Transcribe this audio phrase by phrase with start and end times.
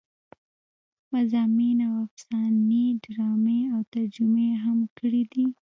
[1.13, 5.45] مضامين او افسانې ډرامې او ترجمې يې هم کړې دي